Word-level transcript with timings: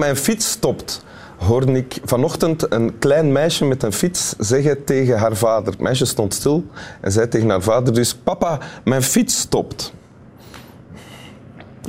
Mijn 0.00 0.16
fiets 0.16 0.50
stopt. 0.50 1.04
Hoorde 1.36 1.72
ik 1.72 2.00
vanochtend 2.04 2.72
een 2.72 2.98
klein 2.98 3.32
meisje 3.32 3.64
met 3.64 3.82
een 3.82 3.92
fiets 3.92 4.34
zeggen 4.38 4.84
tegen 4.84 5.18
haar 5.18 5.36
vader. 5.36 5.72
Het 5.72 5.80
meisje 5.80 6.04
stond 6.04 6.34
stil 6.34 6.64
en 7.00 7.12
zei 7.12 7.28
tegen 7.28 7.48
haar 7.48 7.62
vader 7.62 7.94
dus... 7.94 8.14
Papa, 8.14 8.58
mijn 8.84 9.02
fiets 9.02 9.38
stopt. 9.40 9.92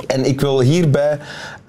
En 0.07 0.25
ik 0.25 0.41
wil 0.41 0.59
hierbij 0.59 1.19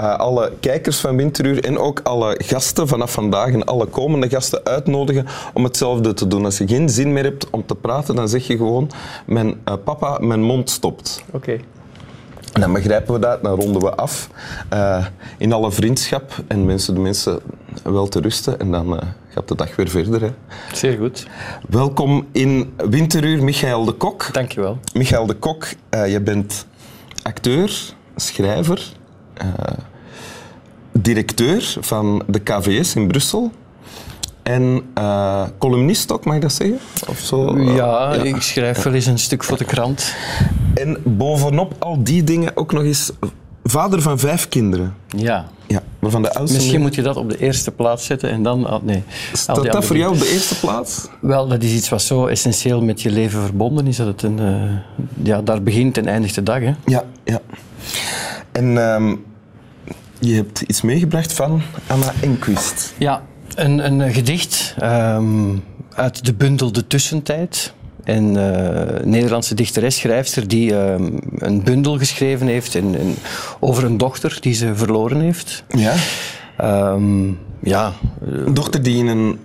uh, 0.01 0.17
alle 0.17 0.53
kijkers 0.61 1.01
van 1.01 1.17
Winteruur 1.17 1.65
en 1.65 1.79
ook 1.79 2.01
alle 2.03 2.41
gasten 2.45 2.89
vanaf 2.89 3.13
vandaag 3.13 3.53
en 3.53 3.65
alle 3.65 3.87
komende 3.87 4.29
gasten 4.29 4.65
uitnodigen 4.65 5.27
om 5.55 5.65
hetzelfde 5.65 6.15
te 6.15 6.27
doen. 6.27 6.45
Als 6.45 6.59
je 6.59 6.69
geen 6.69 6.89
zin 6.89 7.13
meer 7.13 7.25
hebt 7.25 7.51
om 7.51 7.67
te 7.67 7.75
praten, 7.75 8.15
dan 8.15 8.29
zeg 8.29 8.47
je 8.47 8.57
gewoon: 8.57 8.91
Mijn 9.27 9.49
uh, 9.49 9.75
papa, 9.85 10.19
mijn 10.21 10.43
mond 10.43 10.71
stopt. 10.71 11.25
Oké. 11.31 11.61
Dan 12.53 12.73
begrijpen 12.73 13.15
we 13.15 13.21
dat, 13.21 13.43
dan 13.43 13.61
ronden 13.61 13.83
we 13.83 13.95
af 13.95 14.29
uh, 14.73 15.07
in 15.39 15.53
alle 15.53 15.73
vriendschap 15.73 16.33
en 16.47 16.65
mensen 16.65 16.95
de 16.95 17.01
mensen 17.01 17.41
wel 17.83 18.09
te 18.09 18.21
rusten 18.21 18.61
en 18.61 18.71
dan 18.71 19.01
gaat 19.29 19.49
de 19.49 19.55
dag 19.55 19.77
weer 19.77 19.89
verder. 19.89 20.21
Hè. 20.21 20.31
Zeer 20.73 20.99
goed. 20.99 21.27
Welkom 21.69 22.27
in 22.33 22.75
Winteruur, 22.77 23.45
Michael 23.45 23.85
de 23.85 23.93
Kok. 23.93 24.33
Dankjewel. 24.33 24.79
Michael 24.95 25.27
de 25.27 25.35
Kok, 25.35 25.67
je 25.91 26.21
bent 26.21 26.67
acteur, 27.23 27.95
schrijver, 28.17 28.93
directeur 30.93 31.75
van 31.81 32.23
de 32.27 32.39
KVS 32.39 32.95
in 32.95 33.07
Brussel. 33.07 33.53
En 34.43 34.83
uh, 34.99 35.45
columnist 35.59 36.13
ook, 36.13 36.25
mag 36.25 36.35
ik 36.35 36.41
dat 36.41 36.53
zeggen? 36.53 36.79
Of 37.09 37.19
zo? 37.19 37.59
Ja, 37.59 38.15
ja, 38.15 38.23
ik 38.23 38.43
schrijf 38.43 38.83
wel 38.83 38.93
eens 38.93 39.07
een 39.07 39.19
stuk 39.19 39.45
voor 39.45 39.59
de 39.59 39.65
krant. 39.65 40.15
En 40.75 40.97
bovenop 41.05 41.75
al 41.79 42.03
die 42.03 42.25
dingen 42.25 42.57
ook 42.57 42.73
nog 42.73 42.83
eens 42.83 43.13
vader 43.65 44.03
van 44.03 44.19
vijf 44.19 44.49
kinderen. 44.49 44.95
Ja. 45.17 45.49
ja 45.67 45.83
waarvan 45.99 46.23
de 46.23 46.35
oudste 46.35 46.57
Misschien 46.57 46.81
moet 46.81 46.95
je 46.95 47.03
dat 47.03 47.17
op 47.17 47.31
de 47.31 47.39
eerste 47.39 47.71
plaats 47.71 48.07
zetten 48.07 48.31
en 48.31 48.43
dan... 48.43 48.81
Nee, 48.83 49.03
Staat 49.33 49.73
dat 49.73 49.85
voor 49.85 49.97
jou 49.97 50.13
op 50.13 50.19
de 50.19 50.31
eerste 50.33 50.59
plaats? 50.59 51.09
Wel, 51.21 51.49
dat 51.49 51.63
is 51.63 51.73
iets 51.73 51.89
wat 51.89 52.03
zo 52.03 52.27
essentieel 52.27 52.83
met 52.83 53.03
je 53.03 53.11
leven 53.11 53.41
verbonden 53.41 53.87
is. 53.87 53.97
Dat 53.97 54.07
het 54.07 54.23
een, 54.23 54.41
uh, 54.41 55.27
ja, 55.27 55.43
daar 55.43 55.63
begint 55.63 55.99
en 55.99 56.07
eindigt 56.07 56.35
de 56.35 56.43
dag. 56.43 56.61
Hè? 56.61 56.75
Ja, 56.87 57.05
ja. 57.25 57.41
En 58.53 58.77
um, 58.77 59.25
je 60.19 60.35
hebt 60.35 60.61
iets 60.61 60.83
meegebracht 60.83 61.33
van 61.33 61.63
Anna 61.87 62.13
Enquist. 62.21 62.95
Ja, 62.99 63.23
een, 63.55 63.85
een 63.85 64.13
gedicht 64.13 64.75
um, 64.83 65.65
uit 65.95 66.25
de 66.25 66.35
bundel 66.35 66.73
De 66.73 66.87
Tussentijd. 66.87 67.73
Een 68.05 68.35
uh, 68.35 69.05
Nederlandse 69.05 69.55
dichteres, 69.55 69.97
schrijfster, 69.97 70.49
die 70.49 70.71
uh, 70.71 70.95
een 71.39 71.63
bundel 71.63 71.99
geschreven 71.99 72.47
heeft 72.47 72.75
in, 72.75 72.95
in, 72.99 73.15
over 73.61 73.85
een 73.85 73.97
dochter 73.97 74.39
die 74.41 74.55
ze 74.55 74.75
verloren 74.75 75.21
heeft. 75.21 75.65
Ja? 75.69 75.95
Um, 76.93 77.39
ja. 77.61 77.93
Een 78.21 78.55
dochter 78.55 78.83
die 78.83 78.99
in 78.99 79.07
een 79.07 79.39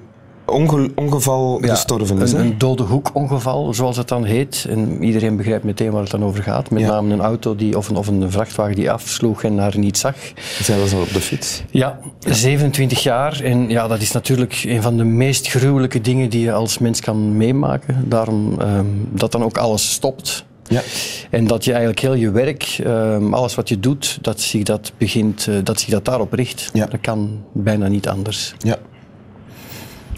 onge 0.47 0.91
ongeval 0.95 1.59
gestorven 1.61 2.21
is. 2.21 2.31
Een, 2.31 2.39
een 2.39 2.57
dode 2.57 2.83
hoekongeval, 2.83 3.73
zoals 3.73 3.97
het 3.97 4.07
dan 4.07 4.23
heet. 4.23 4.65
En 4.69 5.03
iedereen 5.03 5.37
begrijpt 5.37 5.63
meteen 5.63 5.91
waar 5.91 6.01
het 6.01 6.11
dan 6.11 6.23
over 6.23 6.43
gaat. 6.43 6.69
Met 6.69 6.83
name 6.83 7.13
een 7.13 7.21
auto 7.21 7.55
die, 7.55 7.77
of, 7.77 7.89
een, 7.89 7.95
of 7.95 8.07
een 8.07 8.31
vrachtwagen 8.31 8.75
die 8.75 8.91
afsloeg 8.91 9.43
en 9.43 9.57
haar 9.57 9.77
niet 9.77 9.97
zag. 9.97 10.15
Zij 10.61 10.79
was 10.79 10.93
al 10.93 11.01
op 11.01 11.13
de 11.13 11.21
fiets. 11.21 11.63
Ja, 11.71 11.99
27 12.19 13.03
jaar. 13.03 13.41
En 13.41 13.69
ja, 13.69 13.87
dat 13.87 14.01
is 14.01 14.11
natuurlijk 14.11 14.63
een 14.67 14.81
van 14.81 14.97
de 14.97 15.03
meest 15.03 15.47
gruwelijke 15.47 16.01
dingen 16.01 16.29
die 16.29 16.41
je 16.41 16.53
als 16.53 16.77
mens 16.77 17.01
kan 17.01 17.37
meemaken. 17.37 18.03
Daarom 18.09 18.59
um, 18.61 19.09
dat 19.11 19.31
dan 19.31 19.43
ook 19.43 19.57
alles 19.57 19.91
stopt. 19.91 20.45
Ja. 20.67 20.81
En 21.29 21.47
dat 21.47 21.63
je 21.63 21.71
eigenlijk 21.71 22.01
heel 22.01 22.13
je 22.13 22.31
werk, 22.31 22.79
um, 22.85 23.33
alles 23.33 23.55
wat 23.55 23.69
je 23.69 23.79
doet, 23.79 24.17
dat 24.21 24.41
zich 24.41 24.63
dat, 24.63 24.91
begint, 24.97 25.47
uh, 25.49 25.55
dat, 25.63 25.79
zich 25.79 25.89
dat 25.89 26.05
daarop 26.05 26.33
richt. 26.33 26.69
Ja. 26.73 26.85
Dat 26.85 27.01
kan 27.01 27.43
bijna 27.53 27.87
niet 27.87 28.07
anders. 28.07 28.53
Ja. 28.57 28.77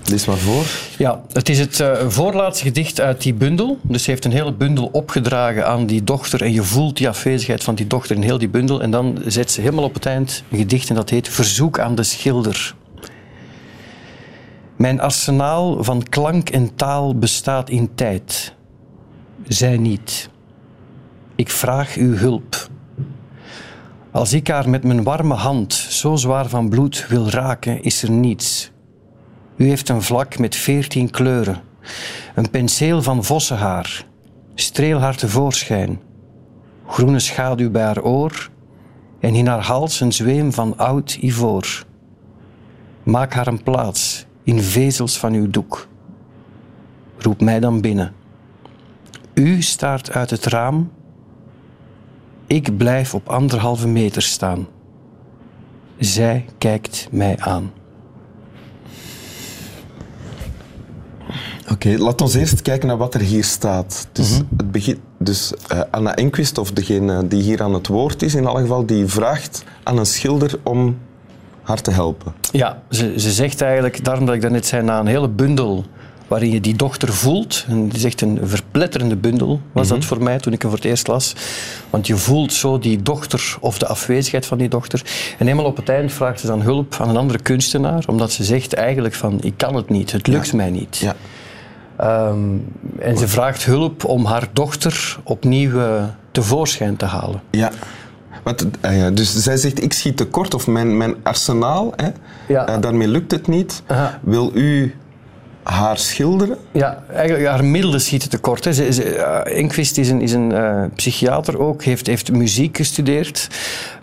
Lees 0.09 0.25
maar 0.25 0.37
voor. 0.37 0.65
Ja, 0.97 1.21
het 1.31 1.49
is 1.49 1.59
het 1.59 1.79
uh, 1.79 2.07
voorlaatste 2.07 2.63
gedicht 2.63 3.01
uit 3.01 3.21
die 3.21 3.33
bundel. 3.33 3.79
Dus 3.81 4.03
ze 4.03 4.09
heeft 4.09 4.25
een 4.25 4.31
hele 4.31 4.53
bundel 4.53 4.89
opgedragen 4.91 5.67
aan 5.67 5.85
die 5.85 6.03
dochter. 6.03 6.41
En 6.41 6.51
je 6.51 6.63
voelt 6.63 6.97
die 6.97 7.07
afwezigheid 7.07 7.63
van 7.63 7.75
die 7.75 7.87
dochter 7.87 8.15
in 8.15 8.21
heel 8.21 8.37
die 8.37 8.49
bundel. 8.49 8.81
En 8.81 8.91
dan 8.91 9.21
zet 9.25 9.51
ze 9.51 9.61
helemaal 9.61 9.83
op 9.83 9.93
het 9.93 10.05
eind 10.05 10.43
een 10.51 10.57
gedicht 10.57 10.89
en 10.89 10.95
dat 10.95 11.09
heet 11.09 11.29
Verzoek 11.29 11.79
aan 11.79 11.95
de 11.95 12.03
schilder. 12.03 12.75
Mijn 14.75 15.01
arsenaal 15.01 15.83
van 15.83 16.03
klank 16.03 16.49
en 16.49 16.75
taal 16.75 17.15
bestaat 17.15 17.69
in 17.69 17.89
tijd. 17.95 18.53
Zij 19.47 19.77
niet. 19.77 20.29
Ik 21.35 21.49
vraag 21.49 21.95
uw 21.95 22.15
hulp. 22.15 22.69
Als 24.11 24.33
ik 24.33 24.47
haar 24.47 24.69
met 24.69 24.83
mijn 24.83 25.03
warme 25.03 25.33
hand 25.33 25.73
zo 25.73 26.15
zwaar 26.15 26.49
van 26.49 26.69
bloed 26.69 27.05
wil 27.07 27.29
raken, 27.29 27.83
is 27.83 28.03
er 28.03 28.11
niets. 28.11 28.71
U 29.59 29.67
heeft 29.67 29.89
een 29.89 30.01
vlak 30.01 30.37
met 30.37 30.55
veertien 30.55 31.09
kleuren, 31.09 31.61
een 32.35 32.49
penseel 32.49 33.01
van 33.01 33.23
vossenhaar. 33.23 34.05
Streel 34.55 34.99
haar 34.99 35.15
tevoorschijn. 35.15 35.99
Groene 36.87 37.19
schaduw 37.19 37.71
bij 37.71 37.83
haar 37.83 38.01
oor 38.01 38.49
en 39.19 39.35
in 39.35 39.47
haar 39.47 39.61
hals 39.61 39.99
een 39.99 40.11
zweem 40.11 40.53
van 40.53 40.77
oud 40.77 41.17
ivoor. 41.21 41.85
Maak 43.03 43.33
haar 43.33 43.47
een 43.47 43.63
plaats 43.63 44.25
in 44.43 44.61
vezels 44.61 45.17
van 45.17 45.33
uw 45.33 45.49
doek. 45.49 45.87
Roep 47.17 47.41
mij 47.41 47.59
dan 47.59 47.81
binnen. 47.81 48.13
U 49.33 49.61
staart 49.61 50.11
uit 50.11 50.29
het 50.29 50.45
raam. 50.45 50.91
Ik 52.47 52.77
blijf 52.77 53.13
op 53.13 53.29
anderhalve 53.29 53.87
meter 53.87 54.21
staan. 54.21 54.67
Zij 55.97 56.45
kijkt 56.57 57.07
mij 57.11 57.37
aan. 57.39 57.71
Oké, 61.79 61.87
okay, 61.87 61.99
laten 61.99 62.27
we 62.27 62.39
eerst 62.39 62.61
kijken 62.61 62.87
naar 62.87 62.97
wat 62.97 63.13
er 63.13 63.19
hier 63.21 63.43
staat. 63.43 64.07
Dus, 64.11 64.29
mm 64.29 64.35
-hmm. 64.35 64.47
het 64.57 64.71
begin, 64.71 64.99
dus 65.17 65.53
uh, 65.73 65.79
Anna 65.91 66.15
Enquist, 66.15 66.57
of 66.57 66.71
degene 66.71 67.27
die 67.27 67.41
hier 67.41 67.61
aan 67.61 67.73
het 67.73 67.87
woord 67.87 68.21
is 68.21 68.35
in 68.35 68.45
alle 68.45 68.61
geval, 68.61 68.85
die 68.85 69.07
vraagt 69.07 69.63
aan 69.83 69.97
een 69.97 70.05
schilder 70.05 70.59
om 70.63 70.97
haar 71.61 71.81
te 71.81 71.91
helpen. 71.91 72.33
Ja, 72.51 72.81
ze, 72.89 73.19
ze 73.19 73.31
zegt 73.31 73.61
eigenlijk, 73.61 74.03
daarom 74.03 74.25
dat 74.25 74.35
ik 74.35 74.41
daarnet 74.41 74.65
zei, 74.65 74.83
na 74.83 74.99
een 74.99 75.07
hele 75.07 75.27
bundel 75.27 75.85
waarin 76.27 76.51
je 76.51 76.61
die 76.61 76.75
dochter 76.75 77.13
voelt. 77.13 77.65
En 77.67 77.77
het 77.77 77.95
is 77.95 78.03
echt 78.03 78.21
een 78.21 78.39
verpletterende 78.43 79.15
bundel, 79.15 79.47
was 79.47 79.59
mm 79.83 79.91
-hmm. 79.91 79.99
dat 79.99 80.05
voor 80.05 80.23
mij 80.23 80.39
toen 80.39 80.53
ik 80.53 80.61
hem 80.61 80.71
voor 80.71 80.79
het 80.79 80.89
eerst 80.89 81.07
las. 81.07 81.35
Want 81.89 82.07
je 82.07 82.15
voelt 82.15 82.53
zo 82.53 82.79
die 82.79 83.01
dochter 83.01 83.57
of 83.59 83.77
de 83.77 83.87
afwezigheid 83.87 84.45
van 84.45 84.57
die 84.57 84.69
dochter. 84.69 85.01
En 85.37 85.45
helemaal 85.45 85.65
op 85.65 85.77
het 85.77 85.89
eind 85.89 86.11
vraagt 86.11 86.39
ze 86.39 86.47
dan 86.47 86.61
hulp 86.61 86.95
aan 86.99 87.09
een 87.09 87.17
andere 87.17 87.39
kunstenaar, 87.39 88.03
omdat 88.07 88.31
ze 88.31 88.43
zegt 88.43 88.73
eigenlijk 88.73 89.15
van, 89.15 89.37
ik 89.41 89.53
kan 89.57 89.75
het 89.75 89.89
niet, 89.89 90.11
het 90.11 90.27
lukt 90.27 90.49
ja. 90.49 90.55
mij 90.55 90.69
niet. 90.69 90.97
Ja. 90.97 91.15
Um, 92.03 92.65
en 92.99 93.17
ze 93.17 93.27
vraagt 93.27 93.65
hulp 93.65 94.05
om 94.05 94.25
haar 94.25 94.47
dochter 94.53 95.19
opnieuw 95.23 95.71
uh, 95.71 96.03
tevoorschijn 96.31 96.95
te 96.95 97.05
halen. 97.05 97.41
Ja. 97.51 97.71
Want, 98.43 98.65
uh, 98.85 98.97
ja, 98.97 99.09
dus 99.09 99.35
zij 99.35 99.57
zegt, 99.57 99.83
ik 99.83 99.93
schiet 99.93 100.17
tekort, 100.17 100.53
of 100.53 100.67
mijn, 100.67 100.97
mijn 100.97 101.15
arsenaal, 101.23 101.93
hè, 101.95 102.09
ja. 102.47 102.69
uh, 102.69 102.81
daarmee 102.81 103.07
lukt 103.07 103.31
het 103.31 103.47
niet. 103.47 103.83
Aha. 103.87 104.19
Wil 104.21 104.51
u 104.53 104.95
haar 105.69 105.97
schilderen? 105.97 106.57
Ja, 106.71 107.03
eigenlijk 107.13 107.47
haar 107.47 107.65
middelen 107.65 108.01
schieten 108.01 108.29
tekort. 108.29 108.63
Hè. 108.63 108.73
Ze, 108.73 109.15
Enquist 109.43 109.97
is 109.97 110.09
een, 110.09 110.21
is 110.21 110.33
een 110.33 110.51
uh, 110.51 110.83
psychiater 110.95 111.59
ook, 111.59 111.83
heeft, 111.83 112.07
heeft 112.07 112.31
muziek 112.31 112.77
gestudeerd. 112.77 113.47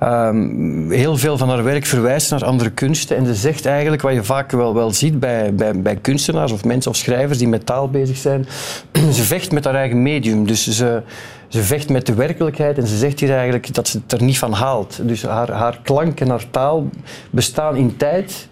Um, 0.02 0.90
heel 0.90 1.16
veel 1.16 1.38
van 1.38 1.48
haar 1.48 1.64
werk 1.64 1.86
verwijst 1.86 2.30
naar 2.30 2.44
andere 2.44 2.70
kunsten. 2.70 3.16
En 3.16 3.26
ze 3.26 3.34
zegt 3.34 3.66
eigenlijk, 3.66 4.02
wat 4.02 4.14
je 4.14 4.24
vaak 4.24 4.50
wel, 4.50 4.74
wel 4.74 4.90
ziet 4.90 5.20
bij, 5.20 5.54
bij, 5.54 5.80
bij 5.80 5.96
kunstenaars 5.96 6.52
of 6.52 6.64
mensen 6.64 6.90
of 6.90 6.96
schrijvers 6.96 7.38
die 7.38 7.48
met 7.48 7.66
taal 7.66 7.90
bezig 7.90 8.16
zijn, 8.16 8.46
ze 9.16 9.22
vecht 9.22 9.52
met 9.52 9.64
haar 9.64 9.74
eigen 9.74 10.02
medium. 10.02 10.46
Dus 10.46 10.68
ze, 10.68 11.02
ze 11.48 11.62
vecht 11.62 11.88
met 11.88 12.06
de 12.06 12.14
werkelijkheid 12.14 12.78
en 12.78 12.86
ze 12.86 12.96
zegt 12.96 13.20
hier 13.20 13.32
eigenlijk 13.32 13.74
dat 13.74 13.88
ze 13.88 13.98
het 13.98 14.12
er 14.12 14.22
niet 14.22 14.38
van 14.38 14.52
haalt. 14.52 14.98
Dus 15.02 15.22
haar, 15.22 15.50
haar 15.50 15.80
klank 15.82 16.20
en 16.20 16.28
haar 16.28 16.50
taal 16.50 16.88
bestaan 17.30 17.76
in 17.76 17.96
tijd. 17.96 18.48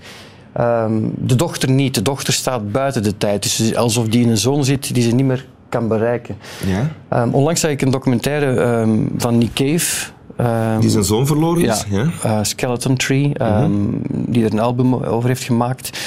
Um, 0.60 1.12
de 1.16 1.34
dochter 1.34 1.70
niet. 1.70 1.94
De 1.94 2.02
dochter 2.02 2.32
staat 2.32 2.72
buiten 2.72 3.02
de 3.02 3.16
tijd. 3.16 3.42
Dus 3.42 3.74
alsof 3.74 4.08
die 4.08 4.22
in 4.22 4.28
een 4.28 4.38
zone 4.38 4.62
zit 4.62 4.94
die 4.94 5.02
ze 5.02 5.14
niet 5.14 5.26
meer 5.26 5.46
kan 5.68 5.88
bereiken. 5.88 6.36
Ja. 6.66 7.22
Um, 7.22 7.34
onlangs 7.34 7.60
zag 7.60 7.70
ik 7.70 7.82
een 7.82 7.90
documentaire 7.90 8.60
um, 8.60 9.12
van 9.16 9.38
Nick 9.38 9.52
Cave. 9.52 10.10
die 10.80 10.90
zijn 10.90 11.04
zoon 11.04 11.26
verloren 11.26 11.64
is? 11.64 11.84
Ja, 11.90 11.98
ja. 11.98 12.10
Uh, 12.26 12.38
Skeleton 12.42 12.96
Tree. 12.96 13.26
Mm 13.26 13.46
-hmm. 13.46 14.02
Die 14.10 14.44
er 14.44 14.52
een 14.52 14.60
album 14.60 14.94
over 14.94 15.28
heeft 15.28 15.44
gemaakt 15.44 15.98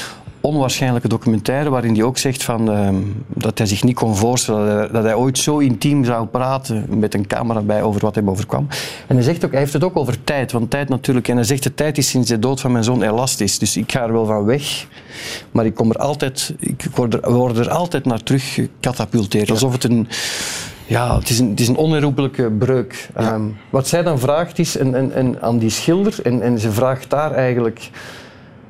onwaarschijnlijke 0.42 1.08
documentaire 1.08 1.70
waarin 1.70 1.94
hij 1.94 2.04
ook 2.04 2.18
zegt 2.18 2.44
van, 2.44 2.72
uh, 2.72 2.90
dat 3.28 3.58
hij 3.58 3.68
zich 3.68 3.84
niet 3.84 3.96
kon 3.96 4.16
voorstellen 4.16 4.68
dat 4.68 4.78
hij, 4.78 4.88
dat 4.92 5.04
hij, 5.04 5.16
ooit 5.16 5.38
zo 5.38 5.58
intiem 5.58 6.06
zou 6.06 6.28
praten 6.28 6.86
met 6.90 7.14
een 7.14 7.28
camera 7.28 7.62
bij 7.62 7.84
over 7.84 8.02
wat 8.02 8.16
hem 8.16 8.30
overkwam. 8.30 8.68
En 9.08 9.16
hij, 9.16 9.24
zegt 9.24 9.46
ook, 9.46 9.52
hij 9.52 9.60
heeft 9.60 9.74
het 9.74 9.84
ook 9.84 9.98
over 9.98 10.24
tijd, 10.24 10.52
want 10.52 10.70
tijd 10.70 10.90
natuurlijk, 10.90 11.28
en 11.28 11.36
hij 11.36 11.46
zegt 11.46 11.64
de 11.64 11.74
tijd 11.74 11.98
is 11.98 12.10
sinds 12.10 12.30
de 12.30 12.40
dood 12.40 12.62
van 12.62 12.72
mijn 12.72 12.84
zoon 12.84 13.02
elastisch, 13.02 13.60
dus 13.60 13.78
ik 13.78 13.92
ga 13.92 14.04
er 14.04 14.14
wel 14.14 14.26
van 14.26 14.46
weg, 14.46 14.88
maar 15.52 15.66
ik 15.66 15.76
kom 15.76 15.90
er 15.90 15.98
altijd, 15.98 16.54
ik 16.60 16.88
word 16.96 17.14
er, 17.14 17.32
word 17.34 17.58
er 17.58 17.70
altijd 17.70 18.06
naar 18.06 18.24
terug 18.24 18.54
gecatapulteerd, 18.54 19.52
alsof 19.52 19.72
het 19.74 19.84
een 19.84 20.08
ja, 20.88 21.18
het 21.18 21.30
is 21.30 21.40
een, 21.40 21.50
het 21.50 21.60
is 21.60 21.68
een 21.68 21.76
onherroepelijke 21.76 22.52
breuk. 22.52 23.10
Ehm, 23.14 23.42
wat 23.70 23.88
zij 23.88 24.04
dan 24.04 24.20
vraagt 24.20 24.60
is 24.60 24.78
en, 24.78 24.96
en, 24.96 25.14
en 25.14 25.42
aan 25.42 25.58
die 25.58 25.70
schilder, 25.70 26.16
en, 26.24 26.42
en 26.42 26.60
ze 26.60 26.72
vraagt 26.72 27.10
daar 27.10 27.32
eigenlijk 27.32 27.90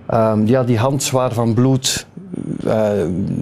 ehm, 0.07 0.45
ja, 0.45 0.63
die 0.63 0.77
hand 0.77 1.03
zwaar 1.03 1.33
van 1.33 1.53
bloed, 1.53 2.05
eh, 2.65 2.89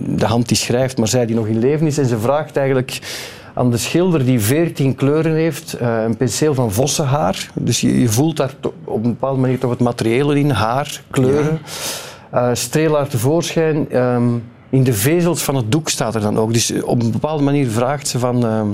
de 0.07 0.25
hand 0.25 0.47
die 0.47 0.57
schrijft, 0.57 0.97
maar 0.97 1.07
zij 1.07 1.25
die 1.25 1.35
nog 1.35 1.47
in 1.47 1.59
leven 1.59 1.87
is, 1.87 1.97
en 1.97 2.05
ze 2.05 2.19
vraagt 2.19 2.57
eigenlijk 2.57 2.99
aan 3.53 3.71
de 3.71 3.77
schilder 3.77 4.25
die 4.25 4.39
veertien 4.39 4.95
kleuren 4.95 5.33
heeft, 5.33 5.73
eh, 5.73 6.03
een 6.03 6.17
penseel 6.17 6.53
van 6.53 6.71
vossenhaar. 6.71 7.51
Dus 7.53 7.81
je, 7.81 7.99
je 7.99 8.09
voelt 8.09 8.37
daar 8.37 8.53
op 8.83 9.03
een 9.03 9.11
bepaalde 9.11 9.41
manier 9.41 9.59
toch 9.59 9.69
het 9.69 9.79
materiële 9.79 10.39
in, 10.39 10.49
haar, 10.49 11.01
kleuren. 11.09 11.59
Ja. 12.31 12.55
Uh, 12.73 13.03
tevoorschijn. 13.03 13.91
Ehm, 13.91 14.27
in 14.69 14.83
de 14.83 14.93
vezels 14.93 15.43
van 15.43 15.55
het 15.55 15.71
doek 15.71 15.89
staat 15.89 16.15
er 16.15 16.21
dan 16.21 16.37
ook. 16.37 16.53
Dus 16.53 16.81
op 16.81 17.01
een 17.01 17.11
bepaalde 17.11 17.43
manier 17.43 17.69
vraagt 17.69 18.07
ze 18.07 18.19
van... 18.19 18.45
Ehm, 18.45 18.67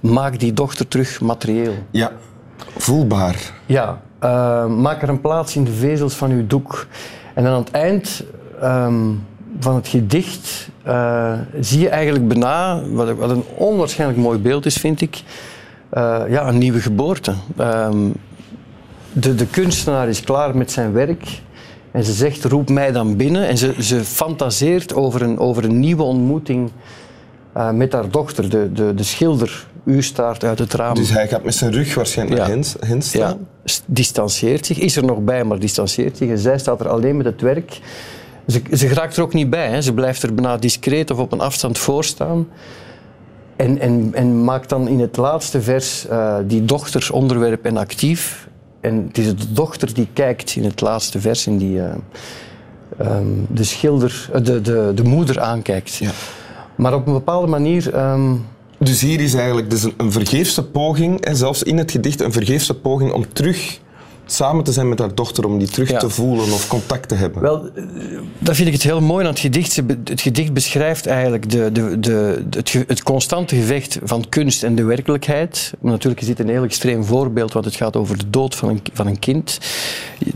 maak 0.00 0.38
die 0.38 0.52
dochter 0.52 0.88
terug 0.88 1.20
materieel. 1.20 1.74
Ja, 1.90 2.12
voelbaar. 2.76 3.52
Ja, 3.66 4.00
uh, 4.24 4.66
maak 4.66 5.02
er 5.02 5.08
een 5.08 5.20
plaats 5.20 5.56
in 5.56 5.64
de 5.64 5.72
vezels 5.72 6.14
van 6.14 6.30
uw 6.30 6.46
doek. 6.46 6.86
En 7.34 7.44
dan 7.44 7.52
aan 7.52 7.60
het 7.60 7.70
eind 7.70 8.24
um, 8.62 9.24
van 9.60 9.74
het 9.74 9.88
gedicht 9.88 10.68
uh, 10.86 11.32
zie 11.60 11.80
je 11.80 11.88
eigenlijk 11.88 12.28
bijna, 12.28 12.82
wat, 12.92 13.16
wat, 13.16 13.30
een 13.30 13.44
onwaarschijnlijk 13.56 14.20
mooi 14.20 14.38
beeld 14.38 14.66
is, 14.66 14.76
vind 14.76 15.00
ik, 15.00 15.22
uh, 15.92 16.22
ja, 16.28 16.48
een 16.48 16.58
nieuwe 16.58 16.80
geboorte. 16.80 17.34
Um, 17.60 18.12
de, 19.12 19.34
de 19.34 19.46
kunstenaar 19.46 20.08
is 20.08 20.20
klaar 20.20 20.56
met 20.56 20.70
zijn 20.70 20.92
werk. 20.92 21.40
En 21.90 22.04
ze 22.04 22.12
zegt, 22.12 22.44
roep 22.44 22.68
mij 22.68 22.92
dan 22.92 23.16
binnen. 23.16 23.48
En 23.48 23.58
ze, 23.58 23.74
ze 23.78 24.04
fantaseert 24.04 24.94
over 24.94 25.22
een, 25.22 25.38
over 25.38 25.64
een 25.64 25.80
nieuwe 25.80 26.02
ontmoeting 26.02 26.70
uh, 27.56 27.70
met 27.70 27.92
haar 27.92 28.10
dochter, 28.10 28.50
de, 28.50 28.72
de, 28.72 28.94
de 28.94 29.02
schilder. 29.02 29.66
U 29.84 30.02
staart 30.02 30.44
uit 30.44 30.58
het 30.58 30.72
raam. 30.72 30.94
Dus 30.94 31.10
hij 31.10 31.28
gaat 31.28 31.44
met 31.44 31.54
zijn 31.54 31.72
rug 31.72 31.94
waarschijnlijk 31.94 32.46
ja. 32.46 32.58
hen 32.86 33.02
staan? 33.02 33.46
Distanceert 33.86 34.66
zich, 34.66 34.78
is 34.78 34.96
er 34.96 35.04
nog 35.04 35.18
bij, 35.18 35.44
maar 35.44 35.58
distanceert 35.58 36.16
zich. 36.16 36.28
En 36.28 36.38
zij 36.38 36.58
staat 36.58 36.80
er 36.80 36.88
alleen 36.88 37.16
met 37.16 37.26
het 37.26 37.40
werk. 37.40 37.80
Ze, 38.46 38.62
ze 38.72 38.88
geraakt 38.88 39.16
er 39.16 39.22
ook 39.22 39.34
niet 39.34 39.50
bij. 39.50 39.68
Hè. 39.68 39.82
Ze 39.82 39.92
blijft 39.92 40.22
er 40.22 40.34
bijna 40.34 40.56
discreet 40.56 41.10
of 41.10 41.18
op 41.18 41.32
een 41.32 41.40
afstand 41.40 41.78
voor 41.78 42.04
staan. 42.04 42.48
En, 43.56 43.78
en, 43.78 44.10
en 44.14 44.44
maakt 44.44 44.68
dan 44.68 44.88
in 44.88 45.00
het 45.00 45.16
laatste 45.16 45.62
vers 45.62 46.06
uh, 46.10 46.36
die 46.46 46.64
dochters 46.64 47.10
onderwerp 47.10 47.64
en 47.64 47.76
actief. 47.76 48.48
En 48.80 49.04
het 49.06 49.18
is 49.18 49.26
de 49.26 49.52
dochter 49.52 49.94
die 49.94 50.08
kijkt 50.12 50.56
in 50.56 50.64
het 50.64 50.80
laatste 50.80 51.20
vers, 51.20 51.46
in 51.46 51.58
die 51.58 51.76
uh, 51.76 51.94
um, 53.00 53.46
de 53.50 53.64
schilder, 53.64 54.30
de, 54.42 54.60
de, 54.60 54.92
de 54.94 55.02
moeder 55.04 55.40
aankijkt. 55.40 55.94
Ja. 55.94 56.10
Maar 56.74 56.94
op 56.94 57.06
een 57.06 57.12
bepaalde 57.12 57.46
manier. 57.46 58.10
Um, 58.10 58.46
dus 58.84 59.00
hier 59.00 59.20
is 59.20 59.34
eigenlijk 59.34 59.70
dus 59.70 59.82
een, 59.82 59.94
een 59.96 60.12
vergeefse 60.12 60.64
poging, 60.64 61.20
en 61.20 61.36
zelfs 61.36 61.62
in 61.62 61.78
het 61.78 61.90
gedicht 61.90 62.20
een 62.20 62.32
vergeefse 62.32 62.74
poging 62.74 63.12
om 63.12 63.32
terug 63.32 63.80
samen 64.32 64.64
te 64.64 64.72
zijn 64.72 64.88
met 64.88 64.98
haar 64.98 65.14
dochter 65.14 65.44
om 65.44 65.58
die 65.58 65.68
terug 65.68 65.90
ja. 65.90 65.98
te 65.98 66.10
voelen 66.10 66.44
of 66.44 66.68
contact 66.68 67.08
te 67.08 67.14
hebben? 67.14 67.42
Wel, 67.42 67.70
dat 68.38 68.56
vind 68.56 68.68
ik 68.68 68.74
het 68.74 68.82
heel 68.82 69.00
mooi 69.00 69.24
aan 69.24 69.30
het 69.30 69.40
gedicht. 69.40 69.76
Het 70.04 70.20
gedicht 70.20 70.52
beschrijft 70.52 71.06
eigenlijk 71.06 71.50
de, 71.50 71.72
de, 71.72 72.00
de, 72.00 72.44
het, 72.50 72.72
het 72.72 73.02
constante 73.02 73.56
gevecht 73.56 73.98
van 74.02 74.28
kunst 74.28 74.62
en 74.62 74.74
de 74.74 74.84
werkelijkheid. 74.84 75.72
Maar 75.80 75.92
natuurlijk 75.92 76.20
is 76.20 76.26
dit 76.26 76.38
een 76.38 76.48
heel 76.48 76.62
extreem 76.62 77.04
voorbeeld, 77.04 77.52
want 77.52 77.64
het 77.64 77.74
gaat 77.74 77.96
over 77.96 78.18
de 78.18 78.30
dood 78.30 78.54
van 78.54 78.68
een, 78.68 78.80
van 78.92 79.06
een 79.06 79.18
kind. 79.18 79.58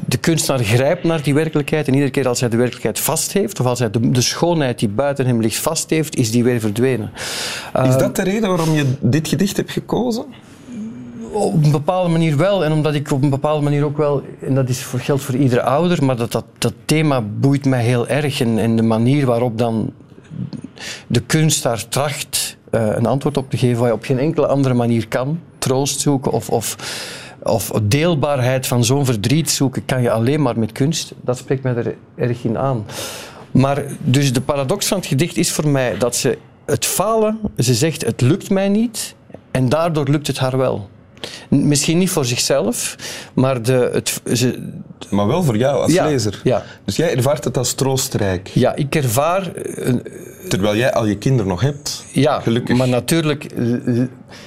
De 0.06 0.16
kunstenaar 0.16 0.64
grijpt 0.64 1.04
naar 1.04 1.22
die 1.22 1.34
werkelijkheid 1.34 1.86
en 1.86 1.92
iedere 1.92 2.10
keer 2.10 2.28
als 2.28 2.40
hij 2.40 2.48
de 2.48 2.56
werkelijkheid 2.56 3.00
vast 3.00 3.32
heeft, 3.32 3.60
of 3.60 3.66
als 3.66 3.78
hij 3.78 3.90
de, 3.90 4.10
de 4.10 4.20
schoonheid 4.20 4.78
die 4.78 4.88
buiten 4.88 5.26
hem 5.26 5.40
ligt 5.40 5.56
vast 5.56 5.90
heeft, 5.90 6.16
is 6.16 6.30
die 6.30 6.44
weer 6.44 6.60
verdwenen. 6.60 7.10
Is 7.84 7.96
dat 7.96 8.16
de 8.16 8.22
reden 8.22 8.48
waarom 8.48 8.72
je 8.74 8.84
dit 9.00 9.28
gedicht 9.28 9.56
hebt 9.56 9.70
gekozen? 9.70 10.24
Op 11.32 11.64
een 11.64 11.70
bepaalde 11.70 12.10
manier 12.10 12.36
wel. 12.36 12.64
En 12.64 12.72
omdat 12.72 12.94
ik 12.94 13.10
op 13.10 13.22
een 13.22 13.30
bepaalde 13.30 13.62
manier 13.64 13.84
ook 13.84 13.96
wel, 13.96 14.22
en 14.40 14.54
dat 14.54 14.68
is 14.68 14.82
voor, 14.82 14.98
geldt 14.98 15.22
voor 15.22 15.34
iedere 15.34 15.62
ouder, 15.62 16.04
maar 16.04 16.16
dat, 16.16 16.32
dat, 16.32 16.44
dat 16.58 16.72
thema 16.84 17.22
boeit 17.22 17.64
mij 17.64 17.84
heel 17.84 18.08
erg. 18.08 18.40
En, 18.40 18.76
de 18.76 18.82
manier 18.82 19.26
waarop 19.26 19.58
dan 19.58 19.92
de 21.06 21.20
kunst 21.20 21.62
daar 21.62 21.88
tracht 21.88 22.56
uh, 22.70 22.86
een 22.94 23.06
antwoord 23.06 23.36
op 23.36 23.50
te 23.50 23.56
geven 23.56 23.78
waar 23.78 23.88
je 23.88 23.94
op 23.94 24.04
geen 24.04 24.18
enkele 24.18 24.46
andere 24.46 24.74
manier 24.74 25.08
kan. 25.08 25.40
Troost 25.58 26.00
zoeken 26.00 26.32
of, 26.32 26.50
of, 26.50 26.76
of 27.42 27.72
deelbaarheid 27.82 28.66
van 28.66 28.84
zo'n 28.84 29.04
verdriet 29.04 29.50
zoeken, 29.50 29.84
kan 29.84 30.02
je 30.02 30.10
alleen 30.10 30.42
maar 30.42 30.58
met 30.58 30.72
kunst. 30.72 31.12
Dat 31.20 31.38
spreekt 31.38 31.62
mij 31.62 31.74
er 31.74 31.94
erg 32.14 32.44
in 32.44 32.58
aan. 32.58 32.84
Maar 33.50 33.84
dus 33.98 34.32
de 34.32 34.40
paradox 34.40 34.86
van 34.86 34.98
het 34.98 35.06
gedicht 35.06 35.36
is 35.36 35.52
voor 35.52 35.68
mij 35.68 35.98
dat 35.98 36.16
ze 36.16 36.38
het 36.64 36.84
falen, 36.84 37.38
ze 37.58 37.74
zegt 37.74 38.04
het 38.04 38.20
lukt 38.20 38.50
mij 38.50 38.68
niet 38.68 39.14
en 39.50 39.68
daardoor 39.68 40.08
lukt 40.08 40.26
het 40.26 40.38
haar 40.38 40.58
wel. 40.58 40.88
Misschien 41.48 41.98
niet 41.98 42.10
voor 42.10 42.24
zichzelf, 42.24 42.96
maar, 43.34 43.62
de, 43.62 43.90
het, 43.92 44.20
ze, 44.32 44.68
maar 45.10 45.26
wel 45.26 45.42
voor 45.42 45.56
jou 45.56 45.82
als 45.82 45.92
ja, 45.92 46.06
lezer. 46.06 46.40
Ja. 46.44 46.64
Dus 46.84 46.96
jij 46.96 47.16
ervaart 47.16 47.44
het 47.44 47.56
als 47.56 47.72
troostrijk. 47.72 48.48
Ja, 48.48 48.74
ik 48.74 48.94
ervaar. 48.94 49.50
Uh, 49.56 49.94
Terwijl 50.48 50.76
jij 50.76 50.92
al 50.92 51.06
je 51.06 51.18
kinderen 51.18 51.48
nog 51.48 51.60
hebt. 51.60 52.04
Ja, 52.12 52.40
gelukkig. 52.40 52.76
maar 52.76 52.88
natuurlijk. 52.88 53.52
Uh, 53.56 54.02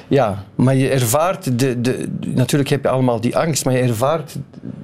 ja, 0.08 0.44
maar 0.56 0.76
je 0.76 0.90
ervaart. 0.90 1.60
De, 1.60 1.82
de, 1.82 2.08
natuurlijk 2.20 2.70
heb 2.70 2.84
je 2.84 2.90
allemaal 2.90 3.22
die 3.22 3.38
angst, 3.38 3.66
maar 3.66 3.74
je 3.74 3.82
ervaart 3.82 4.36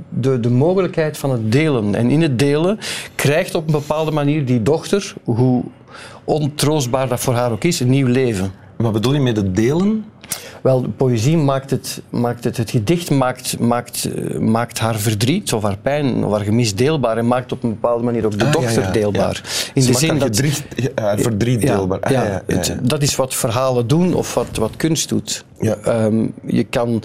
de, 0.10 0.40
de 0.40 0.50
mogelijkheid 0.50 1.18
van 1.18 1.32
het 1.32 1.52
delen. 1.52 1.96
En 1.96 2.10
in 2.10 2.22
het 2.22 2.40
delen 2.40 2.80
krijgt 3.16 3.56
op 3.56 3.66
een 3.66 3.72
bepaalde 3.72 4.12
manier 4.12 4.46
die 4.46 4.64
dochter, 4.64 5.14
hoe 5.24 5.64
ontroostbaar 6.24 7.08
dat 7.08 7.20
voor 7.20 7.34
haar 7.34 7.52
ook 7.52 7.64
is, 7.64 7.80
een 7.80 7.90
nieuw 7.90 8.08
leven. 8.08 8.52
Wat 8.78 8.92
bedoel 8.92 9.14
je 9.14 9.20
met 9.20 9.38
het 9.38 9.56
delen? 9.56 10.06
Wel, 10.66 10.82
de 10.82 10.90
poëzie 10.90 11.38
maakt 11.38 11.72
het, 11.72 12.02
maakt 12.10 12.44
het, 12.44 12.58
het 12.58 12.72
gedicht 12.72 13.10
maakt, 13.10 13.60
maakt, 13.60 14.10
maakt 14.40 14.80
haar 14.80 15.00
verdriet 15.00 15.54
of 15.54 15.64
haar 15.64 15.78
pijn 15.78 16.24
of 16.24 16.32
haar 16.32 16.42
gemis 16.42 16.76
deelbaar 16.76 17.18
en 17.18 17.28
maakt 17.28 17.52
op 17.52 17.64
een 17.64 17.70
bepaalde 17.70 18.04
manier 18.04 18.26
ook 18.26 18.40
de 18.40 18.46
ah, 18.46 18.52
dochter 18.52 18.82
ja, 18.82 18.88
ja, 18.88 18.92
deelbaar. 18.94 19.42
Ja. 19.44 19.72
In 19.74 19.82
Ze 19.82 19.92
de 19.92 19.98
zin 19.98 20.20
dat 20.20 20.22
verdriet, 20.22 20.64
haar 20.96 21.20
verdriet 21.20 21.62
deelbaar. 21.62 22.00
Ah, 22.00 22.12
ja, 22.12 22.44
het, 22.48 22.78
dat 22.82 23.02
is 23.02 23.16
wat 23.16 23.34
verhalen 23.34 23.88
doen 23.88 24.14
of 24.14 24.34
wat, 24.34 24.48
wat 24.58 24.76
kunst 24.76 25.10
doet. 25.10 25.46
Um, 25.88 26.34
je 26.46 26.64
kan, 26.64 27.04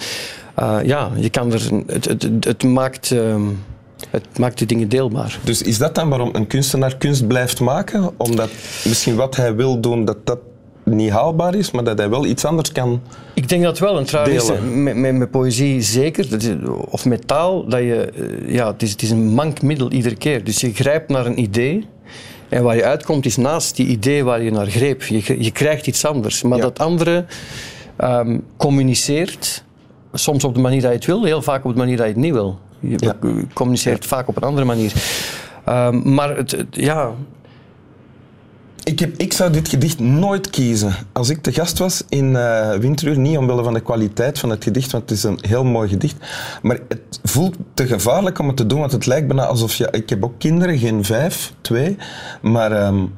uh, 0.59 0.79
ja, 0.83 1.11
je 1.17 1.31
kan 1.31 1.53
er, 1.53 1.69
het, 1.87 2.05
het, 2.05 2.45
het 2.45 2.63
maakt. 2.63 3.11
Um, 3.11 3.63
het 4.11 4.39
maakt 4.39 4.59
de 4.59 4.67
dingen 4.67 4.89
deelbaar. 4.89 5.39
Dus 5.45 5.63
is 5.63 5.79
dat 5.79 5.95
dan 5.95 6.09
waarom 6.09 6.31
een 6.33 6.47
kunstenaar 6.47 6.97
kunst 6.97 7.27
blijft 7.27 7.61
maken? 7.61 8.11
Omdat 8.17 8.51
misschien 8.85 9.15
wat 9.15 9.37
hij 9.37 9.55
wil 9.55 9.81
doen, 9.81 10.05
dat 10.05 10.27
dat 10.27 10.39
niet 10.95 11.11
haalbaar 11.11 11.55
is, 11.55 11.71
maar 11.71 11.85
dat 11.85 11.99
hij 11.99 12.11
wel 12.11 12.27
iets 12.27 12.45
anders 12.45 12.73
kan 12.73 13.03
Ik 13.35 13.49
denk 13.49 13.63
dat 13.63 13.79
wel. 13.79 13.99
En 13.99 14.05
trouwens, 14.05 14.51
met, 14.75 14.97
met, 14.97 15.15
met, 15.15 15.31
poëzie 15.31 15.83
zeker, 15.83 16.29
dat 16.29 16.43
is, 16.43 16.55
of 16.91 17.05
met 17.05 17.27
taal, 17.27 17.69
dat 17.69 17.81
je, 17.81 18.13
ja, 18.47 18.67
het, 18.67 18.83
is, 18.83 18.91
het 18.91 19.03
is 19.03 19.11
een 19.11 19.27
mank 19.27 19.63
middel 19.63 19.91
iedere 19.91 20.17
keer. 20.17 20.45
Dus 20.45 20.61
je 20.61 20.75
grijpt 20.75 21.09
naar 21.09 21.27
een 21.27 21.39
idee 21.39 21.87
en 22.49 22.63
waar 22.63 22.77
je 22.77 22.85
uitkomt 22.85 23.27
is 23.27 23.37
naast 23.37 23.77
die 23.77 23.87
idee 23.87 24.25
waar 24.25 24.43
je 24.43 24.51
naar 24.51 24.67
greep. 24.67 25.03
Je, 25.03 25.43
je 25.43 25.51
krijgt 25.51 25.87
iets 25.87 26.05
anders. 26.05 26.43
Maar 26.43 26.59
ja. 26.59 26.65
dat 26.65 26.79
andere 26.79 27.25
um, 27.99 28.45
communiceert, 28.57 29.65
soms 30.13 30.45
op 30.45 30.55
de 30.55 30.61
manier 30.61 30.81
dat 30.81 30.91
je 30.91 30.97
het 30.97 31.07
wil, 31.07 31.25
heel 31.25 31.43
vaak 31.43 31.65
op 31.65 31.73
de 31.73 31.79
manier 31.79 31.97
dat 31.97 32.07
je 32.07 32.13
het 32.13 32.23
niet 32.23 32.33
wil. 32.33 32.59
Je 32.81 32.97
ja. 32.97 33.17
communiceert 33.53 34.07
vaak 34.07 34.29
op 34.29 34.37
een 34.37 34.43
andere 34.43 34.67
manier. 34.67 34.93
Um, 35.69 36.15
maar 36.15 36.37
het, 36.37 36.51
het, 36.51 36.67
ja, 36.71 37.15
ik, 38.91 38.99
heb, 38.99 39.17
ik 39.17 39.33
zou 39.33 39.53
dit 39.53 39.69
gedicht 39.69 39.99
nooit 39.99 40.51
kiezen. 40.51 40.95
Als 41.13 41.29
ik 41.29 41.45
de 41.45 41.53
gast 41.53 41.79
was 41.79 42.05
in 42.09 42.31
uh, 42.31 42.75
Winteruur, 42.75 43.19
niet 43.19 43.37
omwille 43.37 43.63
van 43.63 43.75
de 43.75 43.81
kwaliteit 43.81 44.39
van 44.39 44.51
het 44.51 44.65
gedicht, 44.65 44.91
want 44.91 45.09
het 45.09 45.19
is 45.19 45.25
een 45.25 45.39
heel 45.41 45.65
mooi 45.65 45.89
gedicht, 45.89 46.17
maar 46.63 46.79
het 46.89 47.21
voelt 47.23 47.57
te 47.75 47.87
gevaarlijk 47.87 48.39
om 48.39 48.47
het 48.47 48.57
te 48.57 48.67
doen, 48.67 48.81
want 48.81 48.93
het 48.93 49.07
lijkt 49.07 49.27
bijna 49.27 49.47
alsof 49.47 49.75
je... 49.75 49.89
Ik 49.91 50.09
heb 50.09 50.25
ook 50.25 50.39
kinderen, 50.39 50.79
geen 50.79 51.05
vijf, 51.05 51.53
twee, 51.61 51.97
maar... 52.43 52.87
Um, 52.87 53.13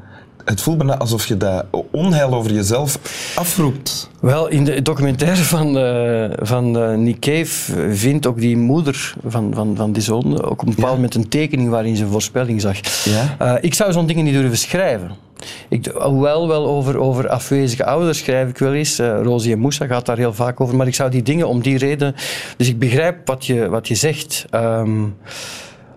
het 0.44 0.60
voelt 0.60 0.78
bijna 0.78 0.96
alsof 0.96 1.26
je 1.26 1.36
dat 1.36 1.64
onheil 1.90 2.34
over 2.34 2.52
jezelf 2.52 2.98
afroept. 3.34 4.10
Wel, 4.20 4.48
in 4.48 4.64
de 4.64 4.82
documentaire 4.82 5.42
van, 5.42 5.76
uh, 5.76 6.30
van 6.36 6.76
uh, 6.76 6.94
Nick 6.94 7.20
Cave 7.20 7.90
vindt 7.94 8.26
ook 8.26 8.38
die 8.38 8.56
moeder 8.56 9.14
van, 9.26 9.54
van, 9.54 9.76
van 9.76 9.92
die 9.92 10.02
zoon 10.02 10.42
ook 10.42 10.62
een 10.62 10.74
bepaald 10.74 10.94
moment 10.94 11.14
een 11.14 11.28
tekening 11.28 11.70
waarin 11.70 11.96
ze 11.96 12.02
een 12.04 12.10
voorspelling 12.10 12.60
zag. 12.60 13.04
Ja? 13.04 13.36
Uh, 13.42 13.54
ik 13.60 13.74
zou 13.74 13.92
zo'n 13.92 14.06
dingen 14.06 14.24
niet 14.24 14.34
durven 14.34 14.58
schrijven. 14.58 15.10
Ik, 15.72 15.86
hoewel 15.86 16.48
wel 16.48 16.66
over, 16.66 16.98
over 16.98 17.28
afwezige 17.28 17.84
ouders 17.84 18.18
schrijf 18.18 18.48
ik 18.48 18.58
wel 18.58 18.74
eens. 18.74 19.00
Uh, 19.00 19.20
Rosie 19.22 19.52
en 19.52 19.58
Moussa 19.58 19.86
gaat 19.86 20.06
daar 20.06 20.16
heel 20.16 20.34
vaak 20.34 20.60
over. 20.60 20.76
Maar 20.76 20.86
ik 20.86 20.94
zou 20.94 21.10
die 21.10 21.22
dingen 21.22 21.48
om 21.48 21.62
die 21.62 21.78
reden... 21.78 22.14
Dus 22.56 22.68
ik 22.68 22.78
begrijp 22.78 23.26
wat 23.26 23.46
je, 23.46 23.68
wat 23.68 23.88
je 23.88 23.94
zegt. 23.94 24.44
Um, 24.54 25.16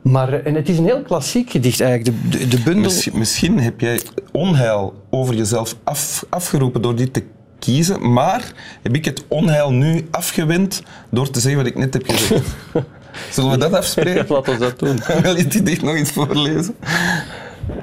maar, 0.02 0.34
en 0.34 0.56
het 0.56 0.70
is 0.70 0.78
een 0.78 0.86
heel 0.86 1.02
klassiek 1.02 1.52
gedicht 1.52 1.82
eigenlijk, 1.82 2.32
de, 2.32 2.38
de, 2.38 2.48
de 2.48 2.62
bundel... 2.64 2.84
Misschien, 2.84 3.18
misschien, 3.18 3.60
heb 3.60 3.80
jij 3.80 4.02
onheil 4.32 4.94
over 5.10 5.36
jezelf 5.36 5.76
af, 5.84 6.26
afgeroepen 6.30 6.82
door 6.82 6.96
dit 6.96 7.14
te 7.14 7.24
kiezen, 7.60 8.14
maar 8.14 8.52
heb 8.82 8.96
ik 8.96 9.06
het 9.06 9.26
onheil 9.28 9.72
nu 9.72 10.08
afgewend 10.12 10.84
door 11.10 11.30
te 11.30 11.40
zeggen 11.40 11.62
wat 11.62 11.72
ik 11.72 11.78
net 11.78 11.94
heb 11.94 12.10
gezegd. 12.10 12.56
Zullen 13.34 13.52
we 13.52 13.58
dat 13.58 13.74
afspreken? 13.74 14.26
Laten 14.34 14.54
we 14.54 14.60
dat 14.60 14.80
doen. 14.80 15.00
Wil 15.22 15.36
je 15.36 15.46
gedicht 15.50 15.82
nog 15.82 15.96
eens 15.96 16.12
voorlezen? 16.12 16.76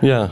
Ja. 0.01 0.31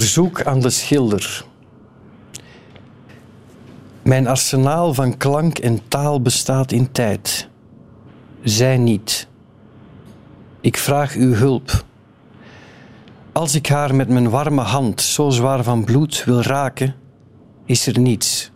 Verzoek 0.00 0.42
aan 0.42 0.60
de 0.60 0.70
schilder. 0.70 1.44
Mijn 4.02 4.26
arsenaal 4.26 4.94
van 4.94 5.16
klank 5.16 5.58
en 5.58 5.88
taal 5.88 6.20
bestaat 6.22 6.72
in 6.72 6.92
tijd. 6.92 7.48
Zij 8.42 8.76
niet. 8.76 9.28
Ik 10.60 10.76
vraag 10.76 11.14
uw 11.14 11.32
hulp. 11.32 11.84
Als 13.32 13.54
ik 13.54 13.66
haar 13.66 13.94
met 13.94 14.08
mijn 14.08 14.30
warme 14.30 14.60
hand 14.60 15.00
zo 15.00 15.30
zwaar 15.30 15.62
van 15.62 15.84
bloed 15.84 16.24
wil 16.24 16.42
raken, 16.42 16.94
is 17.64 17.86
er 17.86 17.98
niets. 17.98 18.50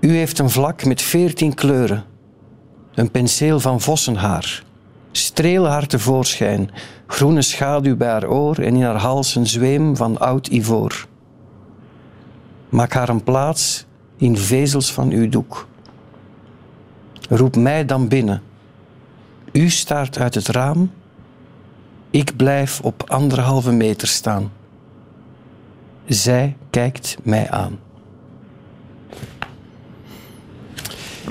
U 0.00 0.10
heeft 0.10 0.38
een 0.38 0.50
vlak 0.50 0.84
met 0.84 1.02
veertien 1.02 1.54
kleuren, 1.54 2.04
een 2.94 3.10
penseel 3.10 3.60
van 3.60 3.80
vossenhaar. 3.80 4.64
Streel 5.16 5.66
haar 5.66 5.86
tevoorschijn, 5.86 6.70
groene 7.06 7.42
schaduw 7.42 7.96
bij 7.96 8.08
haar 8.08 8.28
oor 8.28 8.58
en 8.58 8.76
in 8.76 8.82
haar 8.82 8.96
hals 8.96 9.34
een 9.34 9.46
zweem 9.46 9.96
van 9.96 10.18
oud 10.18 10.46
ivoor. 10.46 11.06
Maak 12.68 12.92
haar 12.92 13.08
een 13.08 13.22
plaats 13.22 13.86
in 14.16 14.36
vezels 14.36 14.92
van 14.92 15.10
uw 15.10 15.28
doek. 15.28 15.68
Roep 17.28 17.56
mij 17.56 17.84
dan 17.84 18.08
binnen. 18.08 18.42
U 19.52 19.70
staart 19.70 20.18
uit 20.18 20.34
het 20.34 20.48
raam, 20.48 20.90
ik 22.10 22.36
blijf 22.36 22.80
op 22.80 23.10
anderhalve 23.10 23.72
meter 23.72 24.08
staan. 24.08 24.52
Zij 26.06 26.56
kijkt 26.70 27.16
mij 27.22 27.50
aan. 27.50 27.78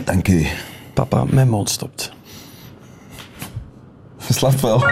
Dank 0.04 0.28
u. 0.28 0.48
Papa, 0.94 1.24
mijn 1.30 1.50
mond 1.50 1.70
stopt. 1.70 2.15
Slap 4.36 4.62
wel. 4.62 4.84